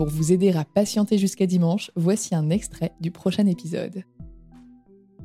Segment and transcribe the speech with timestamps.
[0.00, 4.02] Pour vous aider à patienter jusqu'à dimanche, voici un extrait du prochain épisode.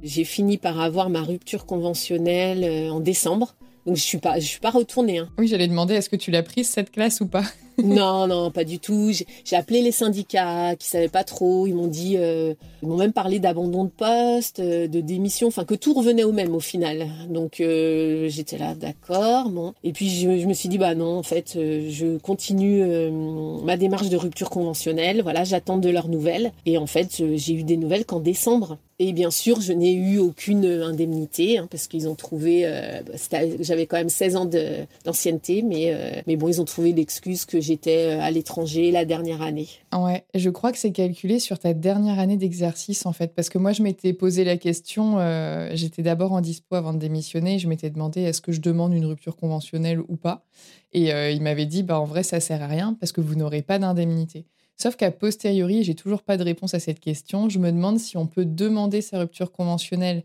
[0.04, 3.56] J'ai fini par avoir ma rupture conventionnelle euh, en décembre.
[3.86, 5.20] Donc je suis pas, je suis pas retournée.
[5.20, 5.30] Hein.
[5.38, 7.46] Oui, j'allais demander, est-ce que tu l'as prise cette classe ou pas?
[7.84, 9.12] non, non, pas du tout.
[9.44, 11.68] J'ai appelé les syndicats qui savaient pas trop.
[11.68, 15.66] Ils m'ont dit, euh, ils m'ont même parlé d'abandon de poste, euh, de démission, enfin
[15.66, 17.08] que tout revenait au même au final.
[17.30, 19.74] Donc euh, j'étais là, d'accord, bon.
[19.84, 22.84] Et puis je, me suis dit, bah non, en fait, je continue
[23.64, 25.22] ma démarche de rupture conventionnelle.
[25.22, 26.52] Voilà, j'attends de leurs nouvelles.
[26.66, 28.78] Et en fait, j'ai eu des nouvelles qu'en décembre.
[28.98, 32.64] Et bien sûr, je n'ai eu aucune indemnité hein, parce qu'ils ont trouvé,
[33.06, 34.50] bah, j'avais quand même 16 ans
[35.04, 39.42] d'ancienneté, mais mais bon, ils ont trouvé l'excuse que j'étais euh, à l'étranger la dernière
[39.42, 39.68] année.
[39.94, 43.58] Ouais, je crois que c'est calculé sur ta dernière année d'exercice en fait, parce que
[43.58, 47.68] moi je m'étais posé la question, euh, j'étais d'abord en dispo avant de démissionner, je
[47.68, 50.46] m'étais demandé est-ce que je demande une rupture conventionnelle ou pas,
[50.94, 53.36] et euh, il m'avait dit bah en vrai ça sert à rien parce que vous
[53.36, 54.46] n'aurez pas d'indemnité.
[54.78, 57.48] Sauf qu'à posteriori, j'ai toujours pas de réponse à cette question.
[57.48, 60.24] Je me demande si on peut demander sa rupture conventionnelle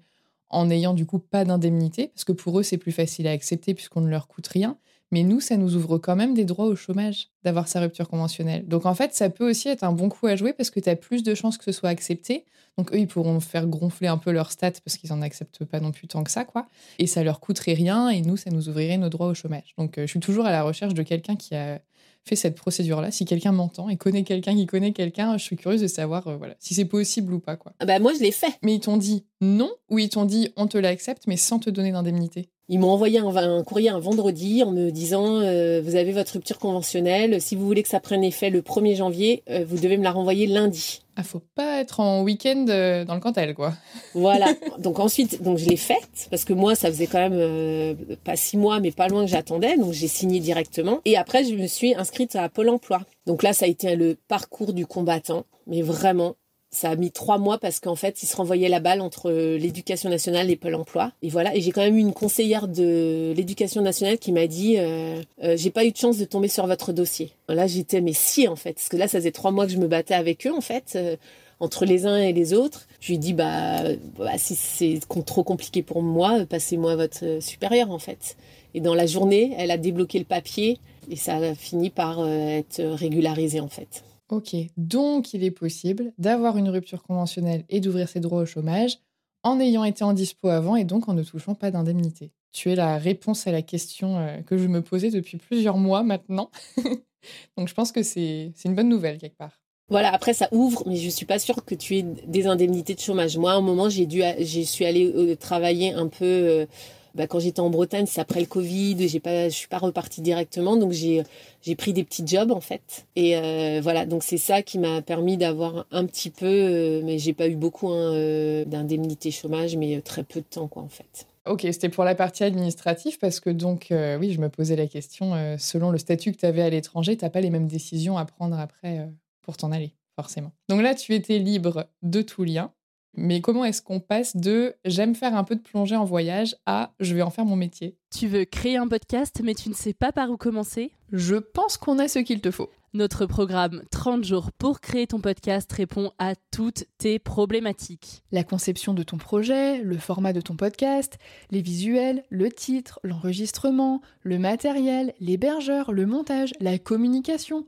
[0.49, 3.75] en n'ayant du coup pas d'indemnité, parce que pour eux c'est plus facile à accepter
[3.75, 4.77] puisqu'on ne leur coûte rien.
[5.11, 8.67] Mais nous, ça nous ouvre quand même des droits au chômage d'avoir sa rupture conventionnelle.
[8.69, 10.89] Donc en fait, ça peut aussi être un bon coup à jouer parce que tu
[10.89, 12.45] as plus de chances que ce soit accepté.
[12.79, 15.81] Donc eux, ils pourront faire gonfler un peu leurs stats parce qu'ils n'en acceptent pas
[15.81, 16.69] non plus tant que ça, quoi.
[16.99, 19.75] Et ça leur coûterait rien et nous, ça nous ouvrirait nos droits au chômage.
[19.77, 21.81] Donc euh, je suis toujours à la recherche de quelqu'un qui a
[22.25, 23.11] fait cette procédure-là.
[23.11, 26.37] Si quelqu'un m'entend et connaît quelqu'un qui connaît quelqu'un, je suis curieuse de savoir euh,
[26.37, 27.57] voilà, si c'est possible ou pas.
[27.57, 27.73] Quoi.
[27.81, 28.53] Ah bah moi, je l'ai fait.
[28.63, 31.71] Mais ils t'ont dit non ou ils t'ont dit on te l'accepte mais sans te
[31.71, 36.13] donner d'indemnité ils m'ont envoyé un, courrier un vendredi en me disant euh, vous avez
[36.13, 37.43] votre rupture conventionnelle.
[37.43, 40.13] Si vous voulez que ça prenne effet le 1er janvier, euh, vous devez me la
[40.13, 41.03] renvoyer lundi.
[41.17, 43.75] Ah, faut pas être en week-end euh, dans le Cantal, quoi.
[44.15, 44.55] Voilà.
[44.79, 48.57] Donc ensuite, donc je l'ai faite parce que moi, ça faisait quand même pas six
[48.57, 49.77] mois, mais pas loin que j'attendais.
[49.77, 51.01] Donc j'ai signé directement.
[51.05, 53.01] Et après, je me suis inscrite à Pôle Emploi.
[53.27, 56.37] Donc là, ça a été le parcours du combattant, mais vraiment
[56.73, 60.09] ça a mis trois mois parce qu'en fait, ils se renvoyaient la balle entre l'éducation
[60.09, 61.13] nationale et Pôle emploi.
[61.23, 61.55] Et voilà.
[61.57, 65.57] Et j'ai quand même eu une conseillère de l'éducation nationale qui m'a dit euh, euh,
[65.57, 67.33] J'ai pas eu de chance de tomber sur votre dossier.
[67.49, 68.75] Là, j'étais, mais si, en fait.
[68.75, 70.93] Parce que là, ça faisait trois mois que je me battais avec eux, en fait,
[70.95, 71.17] euh,
[71.59, 72.87] entre les uns et les autres.
[73.01, 73.83] Je lui ai dit Bah,
[74.17, 78.37] bah si c'est trop compliqué pour moi, passez-moi votre supérieur, en fait.
[78.75, 80.79] Et dans la journée, elle a débloqué le papier
[81.11, 84.05] et ça a fini par être régularisé en fait.
[84.31, 88.99] Ok, donc il est possible d'avoir une rupture conventionnelle et d'ouvrir ses droits au chômage
[89.43, 92.31] en ayant été en dispo avant et donc en ne touchant pas d'indemnité.
[92.53, 96.05] Tu es la réponse à la question euh, que je me posais depuis plusieurs mois
[96.05, 96.51] maintenant.
[97.57, 99.61] donc je pense que c'est une bonne nouvelle quelque part.
[99.89, 103.01] Voilà, après ça ouvre, mais je suis pas sûre que tu aies des indemnités de
[103.01, 103.37] chômage.
[103.37, 106.67] Moi, à un moment, j'ai dû, j'y suis allée euh, travailler un peu euh,
[107.15, 110.21] bah, quand j'étais en Bretagne, c'est après le Covid, j'ai pas, je suis pas repartie
[110.21, 111.23] directement, donc j'ai
[111.63, 113.07] j'ai pris des petits jobs en fait.
[113.17, 117.19] Et euh, voilà, donc c'est ça qui m'a permis d'avoir un petit peu, euh, mais
[117.19, 120.89] j'ai pas eu beaucoup hein, euh, d'indemnité chômage, mais très peu de temps quoi en
[120.89, 121.27] fait.
[121.47, 125.33] Ok, c'était pour la partie administrative parce que donc oui, je me posais la question.
[125.59, 128.59] selon le statut que tu avais à l'étranger, t'as pas les mêmes décisions à prendre
[128.59, 129.09] après
[129.41, 130.53] pour t'en aller forcément.
[130.69, 132.73] Donc là, tu étais libre de tout lien.
[133.15, 136.93] Mais comment est-ce qu'on passe de j'aime faire un peu de plongée en voyage à
[137.01, 137.97] je vais en faire mon métier?
[138.15, 140.93] Tu veux créer un podcast mais tu ne sais pas par où commencer?
[141.13, 142.71] Je pense qu'on a ce qu'il te faut.
[142.93, 148.23] Notre programme 30 jours pour créer ton podcast répond à toutes tes problématiques.
[148.33, 151.19] La conception de ton projet, le format de ton podcast,
[151.51, 157.65] les visuels, le titre, l'enregistrement, le matériel, l'hébergeur, le montage, la communication,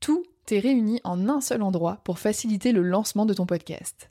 [0.00, 4.10] tout est réuni en un seul endroit pour faciliter le lancement de ton podcast.